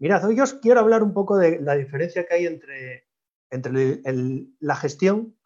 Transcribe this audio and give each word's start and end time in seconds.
Mirad, 0.00 0.24
hoy 0.24 0.40
os 0.40 0.54
quiero 0.54 0.80
hablar 0.80 1.02
un 1.02 1.12
poco 1.12 1.36
de 1.36 1.60
la 1.60 1.76
diferencia 1.76 2.24
que 2.26 2.32
hay 2.34 2.46
entre, 2.46 3.06
entre 3.50 4.00
la 4.58 4.74
gestión 4.74 5.36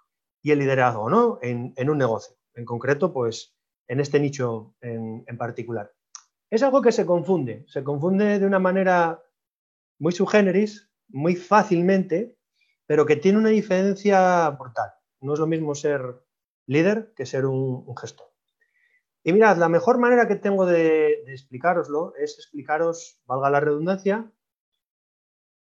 y 0.42 0.53
el 0.53 0.61
liderazgo 0.61 1.11
¿no? 1.11 1.41
en, 1.42 1.91
un 1.91 1.99
negocio. 1.99 2.37
En 2.54 2.64
concreto, 2.64 3.12
pues 3.12 3.56
en 3.88 3.98
este 3.98 4.21
nicho 4.21 4.77
en, 4.80 5.25
en, 5.27 5.37
particular. 5.38 5.93
Es 6.51 6.62
algo 6.62 6.82
que 6.82 6.93
se 6.93 7.04
confunde, 7.04 7.64
se 7.67 7.82
confunde 7.82 8.38
de 8.38 8.46
una 8.46 8.61
manera 8.61 9.21
muy 9.98 10.12
subgéneris, 10.12 10.89
muy 11.09 11.34
fácilmente, 11.34 12.39
pero 12.86 13.07
que 13.07 13.16
tiene 13.16 13.39
una 13.39 13.48
diferencia 13.48 14.48
brutal. 14.50 14.93
No 15.21 15.34
es 15.34 15.41
lo 15.41 15.48
mismo 15.48 15.75
ser 15.75 16.23
líder 16.66 17.12
que 17.16 17.27
ser 17.27 17.45
un, 17.45 17.93
gestor. 17.96 18.29
Y 19.25 19.32
mirad, 19.32 19.57
la 19.57 19.68
mejor 19.68 19.98
manera 19.98 20.29
que 20.29 20.36
tengo 20.36 20.64
de, 20.64 21.25
de 21.27 21.34
es 21.34 22.39
explicaros, 22.39 23.21
valga 23.27 23.50
la 23.50 23.59
redundancia, 23.59 24.30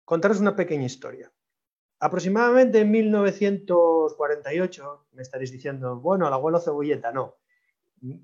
contaros 0.07 0.39
una 0.39 0.55
pequeña 0.55 0.85
historia. 0.85 1.29
Aproximadamente 1.99 2.79
en 2.79 2.91
1948, 2.91 5.07
me 5.11 5.21
estaréis 5.21 5.51
diciendo, 5.51 5.99
bueno, 5.99 6.25
el 6.25 6.33
abuelo 6.33 6.61
cebolleta, 6.61 7.11
no. 7.11 7.35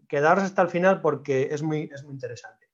Quedaros 0.07 0.45
hasta 0.45 0.61
el 0.61 0.69
final 0.69 1.01
porque 1.01 1.49
es 1.51 1.61
muy, 1.61 1.89
es 1.93 2.05
muy 2.05 2.13
interesante. 2.13 2.69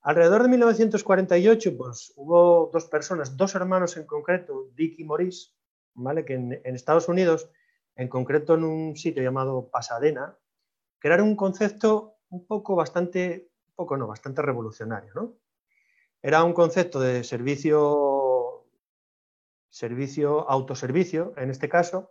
Alrededor 0.00 0.42
de 0.42 0.48
1948, 0.48 1.76
pues 1.76 2.12
hubo 2.16 2.70
dos 2.72 2.86
personas, 2.86 3.36
dos 3.36 3.54
hermanos 3.54 3.96
en 3.96 4.04
concreto, 4.04 4.68
Dick 4.74 4.98
y 4.98 5.04
Maurice, 5.04 5.52
¿vale? 5.94 6.24
que 6.24 6.34
en, 6.34 6.60
Estados 6.64 7.08
Unidos, 7.08 7.48
en 7.94 8.08
concreto 8.08 8.54
en 8.54 8.64
un 8.64 8.96
sitio 8.96 9.22
llamado 9.22 9.70
Pasadena, 9.70 10.36
crearon 10.98 11.28
un 11.28 11.36
concepto 11.36 12.16
un 12.30 12.48
poco 12.48 12.74
bastante, 12.74 13.52
poco 13.76 13.96
no, 13.96 14.08
bastante 14.08 14.42
revolucionario. 14.42 15.14
¿no? 15.14 15.36
Era 16.24 16.42
un 16.42 16.54
concepto 16.54 17.00
de 17.00 17.22
servicio, 17.22 18.13
servicio, 19.74 20.48
autoservicio, 20.48 21.34
en 21.36 21.50
este 21.50 21.68
caso, 21.68 22.08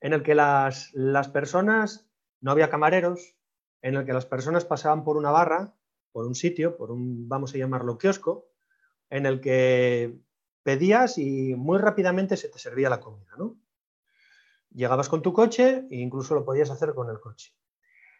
en 0.00 0.14
el 0.14 0.22
que 0.22 0.34
las, 0.34 0.88
las 0.94 1.28
personas, 1.28 2.08
no 2.40 2.52
había 2.52 2.70
camareros, 2.70 3.36
en 3.82 3.96
el 3.96 4.06
que 4.06 4.14
las 4.14 4.24
personas 4.24 4.64
pasaban 4.64 5.04
por 5.04 5.18
una 5.18 5.30
barra 5.30 5.74
por 6.10 6.26
un 6.26 6.34
sitio, 6.34 6.78
por 6.78 6.90
un, 6.90 7.28
vamos 7.28 7.54
a 7.54 7.58
llamarlo 7.58 7.98
kiosco, 7.98 8.48
en 9.10 9.26
el 9.26 9.42
que 9.42 10.18
pedías 10.62 11.18
y 11.18 11.54
muy 11.54 11.78
rápidamente 11.78 12.38
se 12.38 12.48
te 12.48 12.58
servía 12.58 12.88
la 12.88 13.00
comida, 13.00 13.32
¿no? 13.36 13.58
Llegabas 14.70 15.10
con 15.10 15.20
tu 15.20 15.34
coche 15.34 15.86
e 15.90 15.96
incluso 15.96 16.34
lo 16.34 16.46
podías 16.46 16.70
hacer 16.70 16.94
con 16.94 17.10
el 17.10 17.20
coche. 17.20 17.54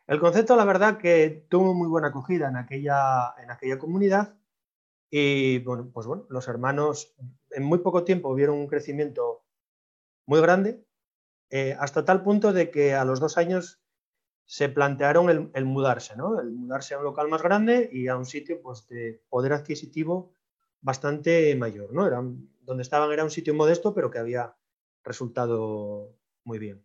El 0.07 0.21
concepto, 0.21 0.55
la 0.55 0.67
verdad, 0.67 0.99
que 0.99 1.47
tuvo 1.49 1.73
muy 1.73 1.89
buena 1.89 2.09
acogida 2.09 2.51
en 2.51 2.57
aquella, 2.57 3.35
en 3.43 3.51
aquella 3.51 3.79
comunidad 3.79 4.35
y, 5.15 5.59
bueno, 5.59 5.91
pues 5.93 6.07
bueno, 6.07 6.25
los 6.31 6.49
hermanos 6.49 7.15
en 7.51 7.65
muy 7.65 7.81
poco 7.81 8.03
tiempo 8.03 8.35
vieron 8.35 8.57
un 8.57 8.67
crecimiento 8.67 9.45
muy 10.25 10.41
grande, 10.41 10.87
eh, 11.51 11.77
hasta 11.79 12.07
tal 12.07 12.23
punto 12.23 12.55
de 12.55 12.71
que 12.71 12.95
a 12.95 13.05
los 13.05 13.21
dos 13.21 13.37
años 13.37 13.83
se 14.47 14.71
plantearon 14.71 15.51
el, 15.53 15.65
mudarse, 15.67 16.17
¿no? 16.17 16.41
El 16.41 16.53
mudarse 16.53 16.95
a 16.95 16.99
un 16.99 17.05
local 17.05 17.29
más 17.29 17.43
grande 17.43 17.91
y 17.93 18.09
a 18.09 18.17
un 18.17 18.25
sitio 18.25 18.63
pues, 18.63 18.89
de 18.89 19.23
poder 19.29 19.53
adquisitivo 19.53 20.35
bastante 20.81 21.55
mayor, 21.57 21.93
¿no? 21.93 22.07
Era, 22.07 22.23
donde 22.63 22.83
estaban 22.83 23.13
era 23.13 23.23
un 23.23 23.31
sitio 23.31 23.53
modesto, 23.53 23.95
pero 23.95 24.11
que 24.11 24.19
había 24.19 24.57
resultado 25.05 26.17
muy 26.45 26.59
bien. 26.59 26.83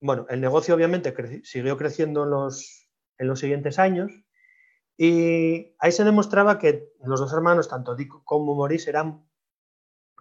Bueno, 0.00 0.26
el 0.30 0.40
negocio 0.40 0.74
obviamente 0.74 1.14
siguió 1.44 1.76
creciendo 1.76 2.24
en 2.24 2.30
los, 2.30 2.88
en 3.18 3.28
los 3.28 3.38
siguientes 3.38 3.78
años 3.78 4.23
y 4.96 5.74
ahí 5.78 5.92
se 5.92 6.04
demostraba 6.04 6.58
que 6.58 6.92
los 7.04 7.20
dos 7.20 7.32
hermanos, 7.32 7.68
tanto 7.68 7.94
Dick 7.94 8.12
como 8.24 8.54
Maurice, 8.54 8.90
eran 8.90 9.26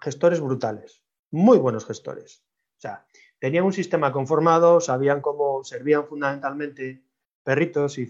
gestores 0.02 0.42
brutales, 0.42 1.04
muy 1.32 1.58
buenos 1.58 1.86
gestores. 1.86 2.44
O 2.78 2.82
sea, 2.82 3.06
tenían 3.40 3.66
un 3.66 3.74
sistema 3.74 4.12
conformado, 4.12 4.82
sabían 4.82 5.22
cómo 5.22 5.64
servían 5.64 6.08
fundamentalmente 6.08 7.06
perritos 7.44 7.98
y 7.98 8.08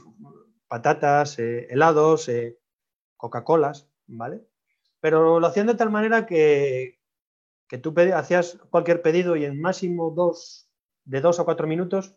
patatas, 0.68 1.38
eh, 1.40 1.68
helados, 1.70 2.30
eh, 2.30 2.60
Coca-Colas, 3.18 3.90
¿vale? 4.08 4.48
Pero 5.00 5.40
lo 5.40 5.48
hacían 5.48 5.68
de 5.68 5.76
tal 5.76 5.92
manera 5.92 6.26
que, 6.26 7.02
que 7.68 7.78
tú 7.78 7.94
hacías 8.16 8.58
cualquier 8.70 9.02
pedido 9.02 9.36
y 9.36 9.46
en 9.46 9.60
máximo 9.60 10.12
dos, 10.12 10.70
de 11.04 11.20
dos 11.20 11.40
o 11.40 11.46
cuatro 11.46 11.68
minutos 11.68 12.16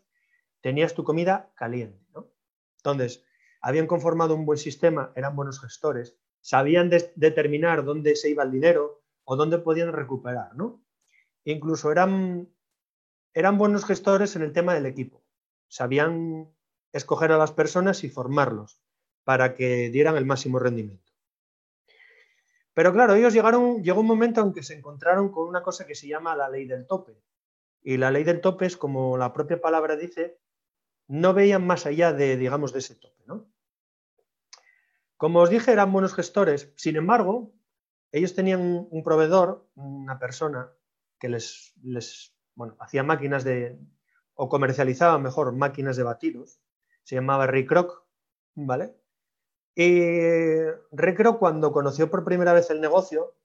tenías 0.61 0.95
tu 0.95 1.03
comida 1.03 1.53
caliente, 1.57 2.05
¿no? 2.15 2.31
Entonces, 2.77 3.26
habían 3.67 3.89
conformado 3.89 4.37
un 4.37 4.47
buen 4.47 4.59
sistema, 4.59 5.11
eran 5.17 5.35
buenos 5.35 5.61
gestores, 5.61 6.17
sabían 6.41 6.89
determinar 7.17 7.85
dónde 7.85 8.15
se 8.15 8.31
iba 8.31 8.45
el 8.45 8.53
dinero 8.53 9.03
o 9.25 9.35
dónde 9.35 9.59
podían 9.59 9.93
recuperar, 9.93 10.55
¿no? 10.55 10.85
Incluso 11.43 11.91
eran 11.91 12.49
eran 13.35 13.59
buenos 13.59 13.85
gestores 13.85 14.37
en 14.37 14.43
el 14.43 14.53
tema 14.53 14.73
del 14.73 14.87
equipo. 14.87 15.25
Sabían 15.67 16.49
escoger 16.93 17.33
a 17.33 17.39
las 17.39 17.51
personas 17.51 18.05
y 18.05 18.09
formarlos 18.09 18.81
para 19.25 19.57
que 19.57 19.91
dieran 19.91 20.17
el 20.17 20.27
máximo 20.27 20.61
rendimiento. 20.61 21.13
Pero 22.73 22.93
claro, 22.93 23.17
ellos 23.17 23.35
llegaron, 23.35 23.83
llegó 23.83 24.01
un 24.01 24.07
momento 24.07 24.43
en 24.43 24.53
que 24.53 24.63
se 24.63 24.75
encontraron 24.75 25.33
con 25.33 25.49
una 25.49 25.65
cosa 25.65 25.87
que 25.89 25.97
se 25.97 26.07
llama 26.07 26.37
la 26.37 26.49
ley 26.49 26.67
del 26.67 26.87
tope. 26.87 27.21
Y 27.83 27.97
la 27.97 28.13
ley 28.13 28.23
del 28.23 28.41
tope 28.41 28.67
es, 28.67 28.77
como 28.77 29.19
la 29.19 29.33
propia 29.33 29.61
palabra 29.61 29.97
dice, 29.97 30.39
no 31.09 31.35
veían 31.35 31.67
más 31.67 31.85
allá 31.85 32.13
de, 32.13 32.37
digamos, 32.37 32.73
de 32.73 32.79
ese 32.79 32.95
tope. 32.95 33.25
¿no? 33.27 33.56
Como 35.17 35.41
os 35.41 35.51
dije, 35.51 35.73
eran 35.73 35.93
buenos 35.93 36.15
gestores. 36.15 36.73
Sin 36.77 36.97
embargo, 36.97 37.53
ellos 38.13 38.35
tenían 38.35 38.87
un 38.91 39.03
proveedor, 39.03 39.69
una 39.75 40.19
persona 40.19 40.71
que 41.19 41.29
les, 41.29 41.75
hacía 42.79 43.03
máquinas 43.03 43.45
de, 43.45 43.79
o 44.35 44.49
comercializaba 44.49 45.19
mejor 45.19 45.53
máquinas 45.53 45.97
de 45.97 46.03
batidos, 46.03 46.61
se 47.03 47.15
llamaba 47.15 47.47
Ray 47.47 47.67
Kroc, 47.67 48.05
¿vale? 48.55 48.95
Y 49.75 50.01
Ray 50.93 51.15
Kroc 51.15 51.39
cuando 51.39 51.73
conoció 51.73 52.11
por 52.11 52.25
primera 52.25 52.53
vez 52.53 52.71
el 52.71 52.81
negocio, 52.81 53.37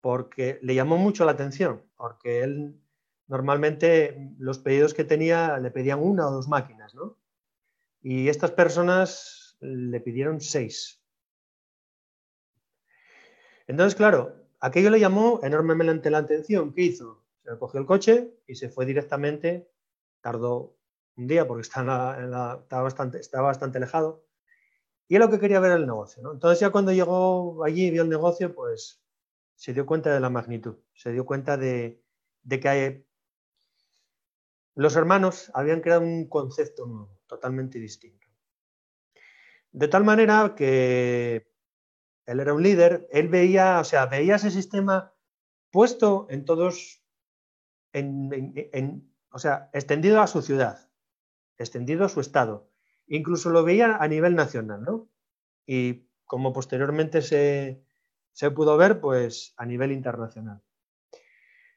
porque 0.00 0.58
le 0.62 0.74
llamó 0.74 0.96
mucho 0.96 1.24
la 1.24 1.32
atención, 1.32 1.82
porque 1.96 2.42
él 2.42 2.80
normalmente 3.28 4.34
los 4.38 4.58
pedidos 4.58 4.94
que 4.94 5.04
tenía 5.04 5.58
le 5.58 5.70
pedían 5.70 6.02
una 6.02 6.26
o 6.28 6.32
dos 6.32 6.48
máquinas, 6.48 6.94
¿no? 6.94 7.18
Y 8.00 8.28
estas 8.28 8.50
personas 8.50 9.41
le 9.62 10.00
pidieron 10.00 10.40
seis. 10.40 11.00
Entonces, 13.66 13.94
claro, 13.94 14.34
aquello 14.60 14.90
le 14.90 15.00
llamó 15.00 15.40
enormemente 15.42 16.10
la 16.10 16.18
atención. 16.18 16.74
¿Qué 16.74 16.82
hizo? 16.82 17.24
Se 17.44 17.56
cogió 17.58 17.80
el 17.80 17.86
coche 17.86 18.34
y 18.46 18.56
se 18.56 18.68
fue 18.68 18.84
directamente. 18.84 19.70
Tardó 20.20 20.76
un 21.16 21.26
día 21.26 21.46
porque 21.46 21.62
estaba, 21.62 22.64
bastante, 22.70 23.18
estaba 23.18 23.48
bastante 23.48 23.78
alejado. 23.78 24.24
Y 25.08 25.16
es 25.16 25.20
lo 25.20 25.30
que 25.30 25.38
quería 25.38 25.60
ver 25.60 25.72
el 25.72 25.86
negocio. 25.86 26.32
Entonces 26.32 26.60
ya 26.60 26.70
cuando 26.70 26.92
llegó 26.92 27.64
allí 27.64 27.86
y 27.86 27.90
vio 27.90 28.02
el 28.02 28.08
negocio, 28.08 28.54
pues 28.54 29.02
se 29.54 29.72
dio 29.72 29.86
cuenta 29.86 30.12
de 30.12 30.20
la 30.20 30.30
magnitud. 30.30 30.76
Se 30.94 31.12
dio 31.12 31.24
cuenta 31.24 31.56
de, 31.56 32.02
que 32.48 33.06
los 34.74 34.96
hermanos 34.96 35.50
habían 35.54 35.80
creado 35.80 36.02
un 36.02 36.28
concepto 36.28 36.86
nuevo, 36.86 37.20
totalmente 37.26 37.78
distinto. 37.78 38.31
De 39.72 39.88
tal 39.88 40.04
manera 40.04 40.54
que 40.54 41.50
él 42.26 42.40
era 42.40 42.54
un 42.54 42.62
líder, 42.62 43.08
él 43.10 43.28
veía, 43.28 43.80
o 43.80 43.84
sea, 43.84 44.06
veía 44.06 44.36
ese 44.36 44.50
sistema 44.50 45.12
puesto 45.70 46.26
en 46.30 46.44
todos 46.44 47.02
o 47.94 49.38
sea, 49.38 49.70
extendido 49.72 50.20
a 50.20 50.26
su 50.26 50.40
ciudad, 50.42 50.90
extendido 51.58 52.04
a 52.04 52.08
su 52.08 52.20
estado. 52.20 52.70
Incluso 53.06 53.50
lo 53.50 53.64
veía 53.64 53.96
a 53.96 54.08
nivel 54.08 54.34
nacional, 54.34 54.82
¿no? 54.82 55.08
Y 55.66 56.06
como 56.24 56.52
posteriormente 56.52 57.20
se, 57.20 57.84
se 58.32 58.50
pudo 58.50 58.76
ver, 58.76 59.00
pues 59.00 59.54
a 59.56 59.66
nivel 59.66 59.92
internacional. 59.92 60.62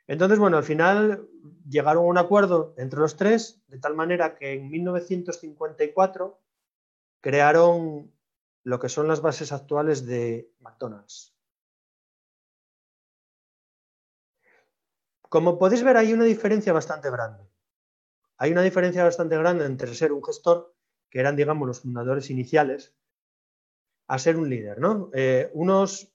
Entonces, 0.08 0.38
bueno, 0.38 0.58
al 0.58 0.64
final 0.64 1.28
llegaron 1.68 2.06
a 2.06 2.10
un 2.10 2.18
acuerdo 2.18 2.76
entre 2.78 3.00
los 3.00 3.18
tres, 3.18 3.62
de 3.68 3.80
tal 3.80 3.96
manera 3.96 4.36
que 4.36 4.54
en 4.54 4.70
1954 4.70 6.40
crearon 7.26 8.14
lo 8.64 8.80
que 8.80 8.88
son 8.88 9.08
las 9.08 9.20
bases 9.20 9.52
actuales 9.52 10.06
de 10.06 10.54
McDonald's. 10.60 11.36
Como 15.28 15.58
podéis 15.58 15.84
ver, 15.84 15.98
hay 15.98 16.14
una 16.14 16.26
diferencia 16.26 16.72
bastante 16.72 17.10
grande. 17.10 17.50
Hay 18.38 18.52
una 18.52 18.62
diferencia 18.62 19.04
bastante 19.04 19.36
grande 19.40 19.66
entre 19.66 19.96
ser 19.96 20.12
un 20.12 20.24
gestor, 20.24 20.76
que 21.10 21.20
eran, 21.20 21.36
digamos, 21.36 21.68
los 21.68 21.82
fundadores 21.82 22.30
iniciales, 22.30 22.94
a 24.08 24.20
ser 24.20 24.38
un 24.38 24.48
líder, 24.48 24.78
¿no? 24.78 25.10
Eh, 25.16 25.50
unos, 25.56 26.14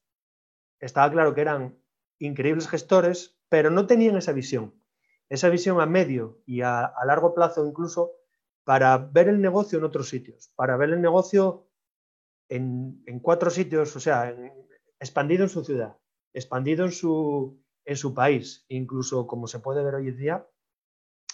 estaba 0.78 1.10
claro 1.10 1.34
que 1.34 1.40
eran 1.40 1.76
increíbles 2.20 2.68
gestores, 2.68 3.36
pero 3.48 3.70
no 3.70 3.88
tenían 3.88 4.16
esa 4.16 4.30
visión, 4.30 4.80
esa 5.28 5.48
visión 5.48 5.80
a 5.80 5.86
medio 5.86 6.40
y 6.46 6.60
a, 6.60 6.92
largo 7.04 7.34
plazo 7.34 7.66
incluso, 7.66 8.12
para 8.64 8.98
ver 8.98 9.28
el 9.28 9.40
negocio 9.40 9.78
en 9.78 9.84
otros 9.84 10.08
sitios, 10.08 10.52
para 10.54 10.76
ver 10.76 10.90
el 10.90 11.00
negocio 11.00 11.68
en, 12.48 13.02
cuatro 13.22 13.50
sitios, 13.50 13.94
o 13.96 14.00
sea, 14.00 14.34
expandido 14.98 15.44
en 15.44 15.48
su 15.48 15.64
ciudad, 15.64 15.96
expandido 16.32 16.84
en 16.84 16.92
su, 16.92 17.62
en 17.84 17.96
su 17.96 18.12
país. 18.14 18.64
Incluso, 18.68 19.26
como 19.26 19.46
se 19.46 19.60
puede 19.60 19.82
ver 19.82 19.94
hoy 19.94 20.08
en 20.08 20.16
día, 20.16 20.48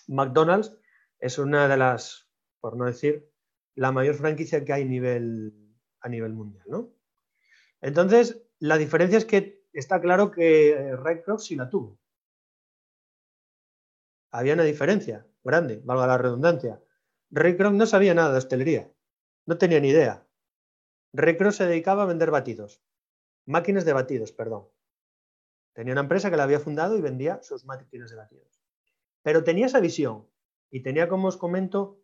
McDonald's 0.09 0.77
es 1.19 1.39
una 1.39 1.69
de 1.69 1.77
las, 1.77 2.29
por 2.61 2.77
no 2.77 2.85
decir, 2.85 3.31
la 3.75 3.93
mayor 3.93 4.15
franquicia 4.15 4.65
que 4.65 4.73
hay 4.73 4.83
a 4.83 4.87
nivel, 4.87 5.55
a 6.01 6.09
nivel 6.09 6.33
mundial. 6.33 6.65
¿no? 6.69 6.93
Entonces, 7.81 8.43
la 8.59 8.79
diferencia 8.79 9.19
es 9.19 9.25
que 9.25 9.67
está 9.73 10.01
claro 10.01 10.31
que 10.31 10.97
Ray 10.97 11.23
Kroc 11.23 11.41
sí 11.41 11.57
la 11.57 11.69
tuvo. 11.69 11.99
Había 14.31 14.55
una 14.55 14.65
diferencia 14.65 15.27
grande, 15.45 15.81
valga 15.85 16.07
la 16.07 16.19
redundancia. 16.19 16.83
Ray 17.37 17.55
Kroc 17.59 17.75
no 17.75 17.85
sabía 17.85 18.15
nada 18.15 18.33
de 18.33 18.39
hostelería, 18.39 18.91
no 19.45 19.59
tenía 19.59 19.79
ni 19.79 19.91
idea. 19.91 20.27
Ray 21.13 21.37
se 21.53 21.67
dedicaba 21.67 22.05
a 22.05 22.07
vender 22.07 22.31
batidos, 22.31 22.83
máquinas 23.45 23.85
de 23.85 23.93
batidos, 23.93 24.33
perdón. 24.33 24.69
Tenía 25.75 25.93
una 25.93 26.01
empresa 26.01 26.31
que 26.31 26.39
la 26.39 26.45
había 26.45 26.61
fundado 26.61 26.97
y 26.97 27.03
vendía 27.03 27.43
sus 27.43 27.67
máquinas 27.67 28.09
de 28.09 28.17
batidos. 28.17 28.63
Pero 29.23 29.45
tenía 29.45 29.67
esa 29.67 29.81
visión 29.81 30.27
y 30.71 30.81
tenía, 30.81 31.11
como 31.11 31.29
os 31.29 31.37
comento, 31.37 32.01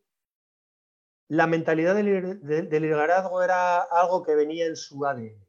la 1.28 1.46
mentalidad 1.46 1.94
del, 1.94 2.38
liderazgo 2.70 3.42
era 3.42 3.80
algo 3.80 4.22
que 4.22 4.34
venía 4.34 4.66
en 4.66 4.76
su 4.76 5.06
ADN. 5.06 5.48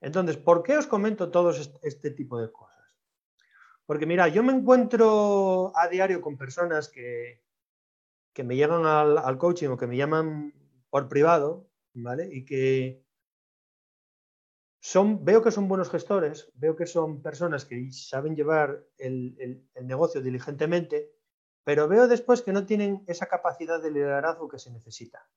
Entonces, 0.00 0.36
¿por 0.36 0.62
qué 0.62 0.76
os 0.76 0.86
comento 0.86 1.32
todo 1.32 1.50
este 1.50 2.12
tipo 2.12 2.40
de 2.40 2.52
cosas? 2.52 2.86
Porque 3.84 4.06
mira, 4.06 4.28
yo 4.28 4.44
me 4.44 4.52
encuentro 4.52 5.72
a 5.74 5.88
diario 5.88 6.20
con 6.20 6.36
personas 6.36 6.88
que, 6.88 7.49
que 8.40 8.44
me 8.44 8.56
llegan 8.56 8.86
al, 8.86 9.36
coaching 9.36 9.68
o 9.68 9.76
que 9.76 9.86
me 9.86 9.98
llaman 9.98 10.54
por 10.88 11.10
privado, 11.10 11.68
¿vale? 11.92 12.26
Y 12.32 12.46
que 12.46 13.04
son, 14.80 15.26
veo 15.26 15.42
que 15.42 15.50
son 15.50 15.68
buenos 15.68 15.90
gestores, 15.90 16.50
veo 16.54 16.74
que 16.74 16.86
son 16.86 17.20
personas 17.20 17.66
que 17.66 17.92
saben 17.92 18.34
llevar 18.34 18.82
el, 18.96 19.68
negocio 19.82 20.22
diligentemente, 20.22 21.12
pero 21.64 21.86
veo 21.86 22.08
después 22.08 22.40
que 22.40 22.54
no 22.54 22.64
tienen 22.64 23.04
esa 23.06 23.26
capacidad 23.26 23.82
de 23.82 23.90
liderazgo 23.90 24.48
que 24.48 24.58
se 24.58 24.70
necesita. 24.70 25.28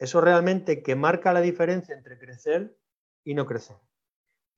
Eso 0.00 0.20
realmente 0.20 0.82
que 0.82 0.96
marca 0.96 1.32
la 1.32 1.40
diferencia 1.40 1.94
entre 1.94 2.18
crecer 2.18 2.76
y 3.22 3.34
no 3.34 3.46
crecer. 3.46 3.76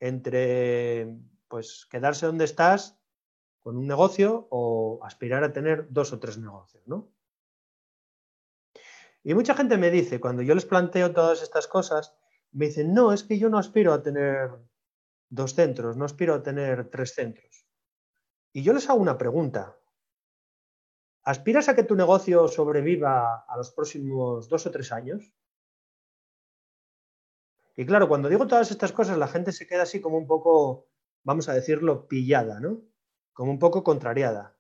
Entre 0.01 1.15
pues 1.47 1.87
quedarse 1.91 2.25
donde 2.25 2.47
estás 2.47 2.98
con 3.69 3.77
un 3.77 3.87
negocio 3.87 4.49
o 4.49 4.99
aspirar 5.03 5.45
a 5.45 5.53
tener 5.53 5.89
dos 5.91 6.15
o 6.15 6.19
tres 6.19 6.39
negocios, 6.39 6.89
¿no? 6.89 7.13
Y 9.23 9.35
mucha 9.35 9.55
gente 9.55 9.77
me 9.77 9.91
dice, 9.91 10.21
cuando 10.21 10.41
yo 10.41 10.55
les 10.55 10.65
planteo 10.65 11.13
todas 11.13 11.43
estas 11.43 11.67
cosas, 11.67 12.17
me 12.51 12.69
dicen, 12.69 12.95
no, 12.95 13.13
es 13.13 13.25
que 13.25 13.39
yo 13.39 13.51
no 13.51 13.59
aspiro 13.59 13.93
a 13.93 14.03
tener 14.03 14.53
dos 15.29 15.55
centros, 15.55 15.99
no 15.99 16.07
aspiro 16.07 16.33
a 16.33 16.43
tener 16.43 16.89
tres 16.89 17.13
centros. 17.13 17.67
Y 18.55 18.63
yo 18.63 18.73
les 18.73 18.89
hago 18.89 19.03
una 19.03 19.19
pregunta. 19.19 19.77
¿Aspiras 21.23 21.69
a 21.69 21.75
que 21.77 21.83
tu 21.83 21.95
negocio 21.95 22.49
sobreviva 22.49 23.45
a 23.47 23.57
los 23.59 23.71
próximos 23.73 24.49
dos 24.49 24.65
o 24.65 24.71
tres 24.71 24.93
años? 24.93 25.31
Y 27.77 27.85
claro, 27.85 28.09
cuando 28.09 28.31
digo 28.31 28.47
todas 28.47 28.71
estas 28.71 28.93
cosas, 28.93 29.19
la 29.19 29.29
gente 29.29 29.53
se 29.53 29.67
queda 29.67 29.83
así 29.83 30.01
como 30.01 30.17
un 30.17 30.27
poco, 30.27 30.89
vamos 31.23 31.51
a 31.51 31.53
decirlo, 31.53 32.09
pillada, 32.09 32.61
¿no? 32.61 32.89
Como 33.39 33.53
un 33.53 33.61
poco 33.61 33.85
contrariada. 33.85 34.57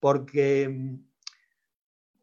Porque, 0.00 0.96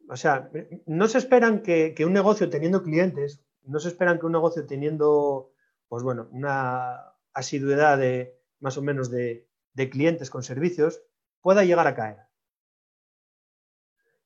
o 0.08 0.16
sea, 0.16 0.50
no 0.86 1.06
se 1.06 1.18
esperan 1.18 1.62
que, 1.62 1.94
un 2.04 2.12
negocio 2.12 2.50
teniendo 2.50 2.82
clientes 2.82 3.44
no 3.62 3.78
se 3.78 3.86
esperan 3.86 4.18
que 4.18 4.26
un 4.26 4.32
negocio 4.32 4.66
teniendo, 4.66 5.52
pues 5.86 6.02
bueno, 6.02 6.26
una 6.32 7.14
asiduidad 7.32 7.96
de 7.96 8.36
más 8.58 8.76
o 8.76 8.82
menos 8.82 9.08
de, 9.08 9.48
clientes 9.92 10.30
con 10.30 10.42
servicios 10.42 11.00
pueda 11.42 11.62
llegar 11.62 11.86
a 11.86 11.94
caer. 11.94 12.18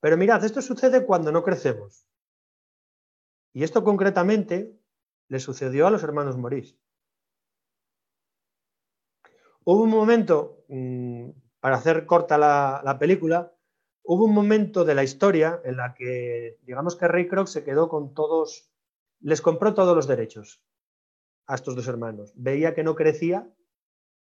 Pero 0.01 0.17
mirad, 0.17 0.43
esto 0.43 0.63
sucede 0.63 1.05
cuando 1.05 1.33
no 1.33 1.43
crecemos. 1.43 2.07
Y 3.53 3.63
esto 3.63 3.85
concretamente 3.85 4.75
le 5.29 5.39
sucedió 5.39 5.87
a 5.87 5.91
los 5.91 6.03
hermanos 6.03 6.39
Morís. 6.39 6.79
Hubo 9.73 9.85
un 9.85 9.91
momento, 9.91 10.65
mm, 10.67 11.31
para 11.61 11.77
hacer 11.77 12.05
corta 12.05 12.37
la, 12.37 12.83
la, 12.85 12.99
película, 12.99 13.55
hubo 14.03 14.25
un 14.25 14.35
momento 14.35 14.85
de 14.85 14.97
la 14.97 15.05
historia 15.05 15.61
en 15.65 15.77
la 15.77 15.95
que, 15.95 16.59
digamos 16.63 16.97
que 16.97 17.07
Ray 17.07 17.29
Kroc 17.29 17.47
se 17.47 17.63
quedó 17.63 17.89
con 17.89 18.13
todos 18.13 18.69
les 19.21 19.41
compró 19.41 19.73
todos 19.73 19.95
los 19.95 20.09
derechos 20.09 20.61
a 21.47 21.55
estos 21.55 21.77
dos 21.77 21.87
hermanos. 21.87 22.33
Veía 22.35 22.75
que 22.75 22.83
no 22.83 22.97
crecía, 22.97 23.49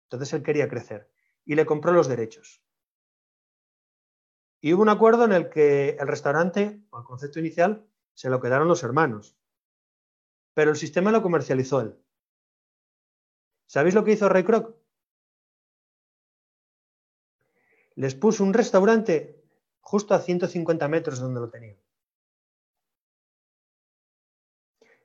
entonces 0.03 0.33
él 0.33 0.43
quería 0.43 0.69
crecer 0.69 1.09
y 1.45 1.55
le 1.55 1.65
compró 1.65 1.93
los 1.93 2.07
derechos. 2.07 2.61
Y 4.61 4.71
hubo 4.71 4.83
un 4.83 4.89
acuerdo 4.89 5.25
en 5.25 5.31
el 5.31 5.49
que 5.49 5.97
el 5.99 6.07
restaurante, 6.07 6.85
o 6.91 6.99
el 6.99 7.05
concepto 7.05 7.39
inicial, 7.39 7.87
se 8.13 8.29
lo 8.29 8.39
quedaron 8.39 8.67
los 8.67 8.83
hermanos. 8.83 9.35
Pero 10.53 10.69
el 10.69 10.77
sistema 10.77 11.11
lo 11.11 11.23
comercializó 11.23 11.81
él. 11.81 11.97
¿Sabéis 13.65 13.95
lo 13.95 14.03
que 14.03 14.11
hizo 14.11 14.29
Ray 14.29 14.43
Kroc? 14.43 14.82
Les 17.95 18.15
puso 18.15 18.43
un 18.43 18.53
restaurante 18.53 19.43
justo 19.81 20.13
a 20.13 20.19
150 20.19 20.87
metros 20.87 21.19
donde 21.19 21.39
lo 21.39 21.49
tenían. 21.49 21.77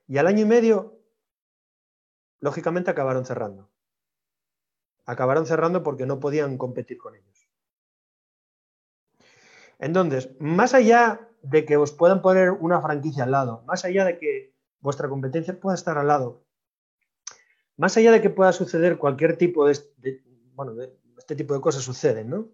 Y 0.07 0.17
al 0.17 0.27
año 0.27 0.41
y 0.41 0.45
medio, 0.45 0.99
lógicamente, 2.39 2.89
acabaron 2.89 3.25
cerrando. 3.25 3.69
Acabaron 5.05 5.45
cerrando 5.45 5.83
porque 5.83 6.05
no 6.05 6.19
podían 6.19 6.57
competir 6.57 6.97
con 6.97 7.15
ellos. 7.15 7.49
Entonces, 9.77 10.31
más 10.39 10.73
allá 10.73 11.29
de 11.41 11.65
que 11.65 11.77
os 11.77 11.91
puedan 11.91 12.21
poner 12.21 12.51
una 12.51 12.81
franquicia 12.81 13.23
al 13.23 13.31
lado, 13.31 13.63
más 13.65 13.85
allá 13.85 14.03
de 14.03 14.17
que 14.17 14.53
vuestra 14.81 15.07
competencia 15.07 15.59
pueda 15.59 15.75
estar 15.75 15.97
al 15.97 16.07
lado, 16.07 16.43
más 17.77 17.95
allá 17.95 18.11
de 18.11 18.21
que 18.21 18.29
pueda 18.29 18.51
suceder 18.51 18.97
cualquier 18.97 19.37
tipo 19.37 19.65
de, 19.65 19.79
bueno, 20.53 20.73
este 21.17 21.35
tipo 21.35 21.53
de 21.53 21.61
cosas 21.61 21.83
suceden, 21.83 22.29
¿no? 22.29 22.49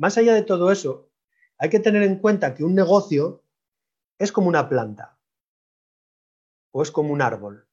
Más 0.00 0.16
allá 0.16 0.32
de 0.32 0.40
todo 0.40 0.72
eso, 0.72 1.10
hay 1.58 1.68
que 1.68 1.78
tener 1.78 2.02
en 2.02 2.20
cuenta 2.20 2.54
que 2.54 2.64
un 2.64 2.74
negocio 2.74 3.44
es 4.18 4.32
como 4.32 4.48
una 4.48 4.66
planta 4.66 5.18
o 6.70 6.82
es 6.82 6.90
como 6.90 7.12
un 7.12 7.20
árbol. 7.20 7.68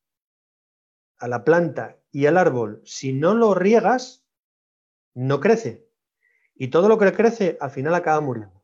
A 1.20 1.30
la 1.30 1.46
planta 1.46 2.02
y 2.12 2.26
al 2.26 2.38
árbol, 2.38 2.82
si 2.84 3.14
no 3.14 3.34
lo 3.34 3.54
riegas, 3.54 4.28
no 5.14 5.40
crece. 5.40 5.90
Y 6.54 6.68
todo 6.68 6.90
lo 6.90 6.98
que 6.98 7.14
crece 7.14 7.58
al 7.62 7.72
final 7.72 7.96
acaba 7.96 8.20
muriendo. 8.20 8.62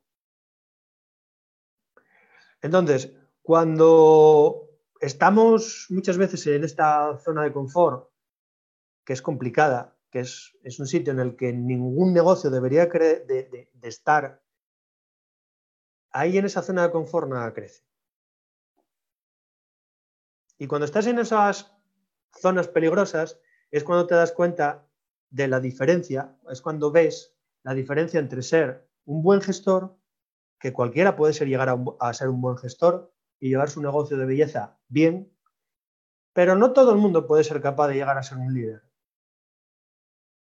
Entonces, 2.61 3.15
cuando 3.43 4.71
estamos 4.99 5.87
muchas 5.89 6.17
veces 6.17 6.45
en 6.47 6.65
esta 6.65 7.17
zona 7.19 7.43
de 7.43 7.53
confort, 7.53 8.09
que 9.05 9.13
es 9.13 9.21
complicada, 9.21 9.92
que 10.13 10.19
es, 10.19 10.53
un 10.79 10.85
sitio 10.85 11.11
en 11.11 11.19
el 11.19 11.35
que 11.35 11.51
ningún 11.51 12.13
negocio 12.13 12.51
debería 12.51 12.85
de, 12.85 13.67
de 13.73 13.87
estar, 13.87 14.43
ahí 16.11 16.37
en 16.37 16.45
esa 16.45 16.61
zona 16.61 16.83
de 16.83 16.91
confort 16.91 17.27
nada 17.27 17.51
crece. 17.51 17.83
Y 20.59 20.67
cuando 20.67 20.85
estás 20.85 21.07
en 21.07 21.17
esas 21.17 21.75
zonas 22.39 22.67
peligrosas 22.67 23.39
es 23.71 23.83
cuando 23.83 24.05
te 24.05 24.13
das 24.13 24.31
cuenta 24.31 24.87
de 25.31 25.47
la 25.47 25.59
diferencia, 25.59 26.37
es 26.47 26.61
cuando 26.61 26.91
ves 26.91 27.35
la 27.63 27.73
diferencia 27.73 28.19
entre 28.19 28.43
ser 28.43 28.87
un 29.05 29.23
buen 29.23 29.41
gestor, 29.41 29.97
que 30.59 30.73
cualquiera 30.73 31.15
puede 31.15 31.33
ser 31.33 31.47
llegar 31.47 31.75
a, 31.99 32.13
ser 32.13 32.29
un 32.29 32.39
buen 32.39 32.57
gestor 32.57 33.11
y 33.39 33.49
llevar 33.49 33.71
su 33.71 33.81
negocio 33.81 34.15
de 34.15 34.27
belleza 34.27 34.77
bien, 34.87 35.35
pero 36.33 36.55
no 36.55 36.71
todo 36.71 36.91
el 36.91 36.99
mundo 36.99 37.25
puede 37.25 37.43
ser 37.43 37.61
capaz 37.61 37.87
de 37.87 37.95
llegar 37.95 38.19
a 38.19 38.23
ser 38.23 38.37
un 38.37 38.53
líder. 38.53 38.92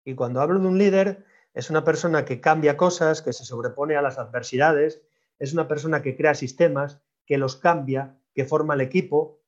Y 0.08 0.14
cuando 0.14 0.40
hablo 0.40 0.58
de 0.58 0.66
un 0.66 0.78
líder, 0.78 1.26
es 1.52 1.68
una 1.68 1.84
persona 1.84 2.24
que 2.24 2.40
cambia 2.40 2.78
cosas, 2.78 3.20
que 3.20 3.34
se 3.34 3.44
sobrepone 3.44 3.94
a 3.94 4.00
las 4.00 4.16
adversidades, 4.16 5.02
es 5.38 5.52
una 5.52 5.68
persona 5.68 6.00
que 6.00 6.16
crea 6.16 6.34
sistemas, 6.34 7.02
que 7.26 7.36
los 7.36 7.56
cambia, 7.56 8.18
que 8.32 8.46
forma 8.46 8.72
el 8.72 8.80
equipo, 8.80 9.42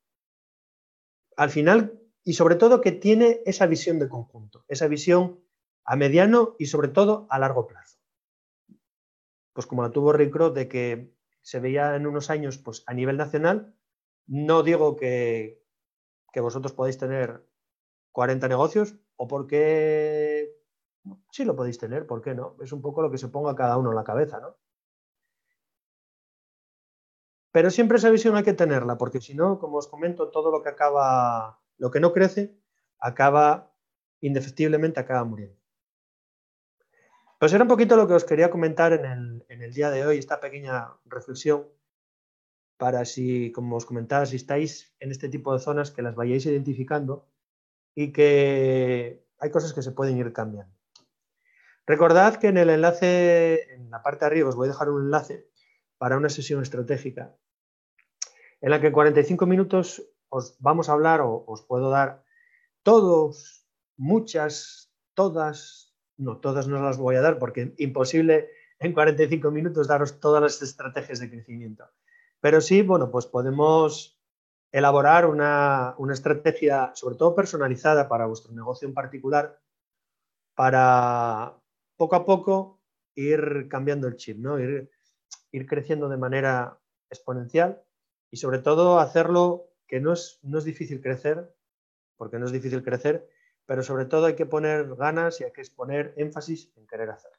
al 1.35 1.49
final, 1.49 1.99
y 2.25 2.35
sobre 2.35 2.57
todo 2.57 2.83
que 2.83 2.93
tiene 2.93 3.40
esa 3.47 3.64
visión 3.64 3.99
de 3.99 4.11
conjunto, 4.11 4.67
esa 4.69 4.87
visión 4.87 5.40
a 5.83 5.97
mediano 5.97 6.57
y 6.59 6.67
sobre 6.67 6.88
todo 6.88 7.26
a 7.31 7.38
largo 7.38 7.67
plazo. 7.67 7.99
Pues 9.55 9.67
como 9.67 9.83
la 9.83 9.93
tuvo 9.93 10.12
Rick 10.12 10.37
de 10.52 10.69
que 10.69 11.14
se 11.40 11.59
veía 11.59 11.97
en 11.97 12.07
unos 12.07 12.29
años 12.29 12.59
pues, 12.59 12.85
a 12.87 12.93
nivel 12.93 13.17
nacional, 13.17 13.75
no 14.26 14.62
digo 14.62 14.95
que, 14.97 15.64
que 16.35 16.40
vosotros 16.40 16.75
podáis 16.75 16.99
tener 16.99 17.49
40 18.12 18.47
negocios 18.49 18.97
o 19.17 19.29
porque 19.29 20.39
sí 21.30 21.45
lo 21.45 21.57
podéis 21.57 21.78
tener, 21.78 22.07
¿por 22.07 22.23
qué 22.23 22.35
no? 22.35 22.57
Es 22.62 22.73
un 22.73 22.83
poco 22.83 23.02
lo 23.02 23.11
que 23.11 23.19
se 23.19 23.28
ponga 23.28 23.54
cada 23.54 23.76
uno 23.76 23.90
en 23.90 23.97
la 23.97 24.04
cabeza, 24.04 24.40
¿no? 24.40 24.57
Pero 27.52 27.71
siempre 27.71 27.99
esa 27.99 28.11
visión 28.11 28.37
hay 28.37 28.45
que 28.45 28.52
tenerla, 28.52 28.97
porque 28.97 29.21
si 29.21 29.35
no, 29.35 29.59
como 29.59 29.78
os 29.78 29.88
comento, 29.88 30.30
todo 30.30 30.50
lo 30.52 30.62
que 30.62 30.69
acaba, 30.69 31.61
lo 31.78 31.90
que 31.90 32.00
no 32.00 32.12
crece, 32.12 32.57
acaba, 32.99 33.73
indefectiblemente, 34.21 35.00
acaba 35.00 35.25
muriendo. 35.25 35.59
Pues 37.40 37.52
era 37.52 37.64
un 37.64 37.69
poquito 37.69 37.97
lo 37.97 38.07
que 38.07 38.14
os 38.14 38.25
quería 38.25 38.50
comentar 38.50 38.92
en 38.92 39.04
el, 39.04 39.45
en 39.49 39.62
el 39.62 39.73
día 39.73 39.90
de 39.90 40.07
hoy, 40.07 40.19
esta 40.19 40.38
pequeña 40.40 40.92
reflexión, 41.07 41.66
para 42.76 43.04
si, 43.04 43.50
como 43.52 43.76
os 43.76 43.87
comentaba, 43.87 44.26
si 44.26 44.37
estáis 44.37 44.95
en 45.00 45.11
este 45.11 45.28
tipo 45.28 45.52
de 45.52 45.59
zonas, 45.61 45.90
que 45.90 46.02
las 46.02 46.14
vayáis 46.14 46.47
identificando 46.47 47.26
y 47.95 48.12
que 48.12 49.25
hay 49.38 49.50
cosas 49.50 49.73
que 49.73 49.83
se 49.83 49.92
pueden 49.92 50.19
ir 50.19 50.33
cambiando. 50.33 50.80
Recordad 51.87 52.37
que 52.37 52.49
en 52.49 52.59
el 52.59 52.71
enlace, 52.71 53.73
en 53.75 53.91
la 53.91 54.03
parte 54.03 54.25
de 54.25 54.27
arriba, 54.27 54.49
os 54.49 54.57
voy 54.57 54.69
a 54.69 54.73
dejar 54.73 54.91
un 54.91 55.05
enlace 55.05 55.49
para 55.99 56.17
una 56.17 56.29
sesión 56.29 56.63
estratégica 56.63 57.35
en 58.61 58.71
la 58.71 58.81
que 58.81 58.89
en 58.89 58.93
45 58.93 59.47
minutos 59.47 60.03
os 60.29 60.57
vamos 60.61 60.89
a 60.89 60.93
hablar 60.93 61.21
o 61.21 61.45
os 61.47 61.63
puedo 61.63 61.91
dar 61.91 62.25
todos, 62.83 63.67
muchas, 63.97 64.93
todas, 65.15 65.95
no, 66.17 66.39
todas 66.39 66.69
no 66.69 66.83
las 66.83 66.99
voy 66.99 67.17
a 67.17 67.23
dar 67.23 67.39
porque 67.39 67.75
imposible 67.79 68.51
en 68.79 68.93
45 68.93 69.51
minutos 69.51 69.89
daros 69.89 70.21
todas 70.21 70.43
las 70.43 70.63
estrategias 70.63 71.21
de 71.21 71.31
crecimiento. 71.31 71.85
Pero 72.41 72.61
sí, 72.61 72.83
bueno, 72.83 73.11
pues 73.11 73.27
podemos 73.27 74.19
elaborar 74.73 75.27
una, 75.27 75.95
una 75.99 76.15
estrategia, 76.15 76.93
sobre 76.95 77.17
todo 77.17 77.35
personalizada 77.35 78.09
para 78.09 78.27
vuestro 78.27 78.53
negocio 78.53 78.89
en 78.89 78.95
particular, 78.95 79.61
para 80.55 81.60
poco 82.00 82.16
a 82.16 82.25
poco 82.25 82.80
ir 83.14 83.69
cambiando 83.69 84.09
el 84.09 84.16
chip, 84.16 84.38
¿no? 84.38 84.59
ir, 84.59 84.88
creciendo 85.69 86.09
de 86.09 86.16
manera 86.16 86.80
exponencial 87.11 87.83
y 88.30 88.38
sobre 88.38 88.61
todo 88.61 88.99
hacerlo 88.99 89.69
que 89.87 90.00
no 90.00 90.14
es, 90.14 90.40
no 90.42 90.57
es 90.57 90.64
difícil 90.64 91.02
crecer, 91.02 91.54
porque 92.16 92.38
no 92.38 92.47
es 92.47 92.52
difícil 92.52 92.83
crecer, 92.83 93.28
pero 93.66 93.83
sobre 93.83 94.07
todo 94.07 94.25
hay 94.25 94.35
que 94.35 94.47
poner 94.47 94.97
ganas 94.97 95.42
y 95.42 95.45
hay 95.45 95.52
que 95.52 95.62
poner 95.76 96.14
énfasis 96.16 96.73
en 96.76 96.87
querer 96.87 97.11
hacer. 97.11 97.33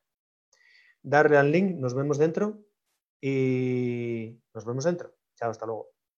Darle 1.02 1.38
al 1.38 1.52
link, 1.52 1.76
nos 1.78 1.96
vemos 1.96 2.20
dentro 2.20 2.64
y 3.20 4.40
nos 4.54 4.64
vemos 4.64 4.84
dentro. 4.84 5.16
Chao, 5.38 5.50
hasta 5.50 5.66
luego. 5.66 5.91